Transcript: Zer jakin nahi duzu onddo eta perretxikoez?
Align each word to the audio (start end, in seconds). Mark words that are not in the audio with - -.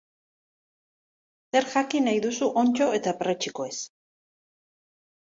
Zer 1.57 1.67
jakin 1.73 2.07
nahi 2.11 2.21
duzu 2.23 2.47
onddo 2.63 2.87
eta 3.01 3.13
perretxikoez? 3.21 3.73